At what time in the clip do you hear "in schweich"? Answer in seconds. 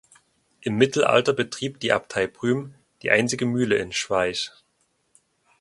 3.75-4.49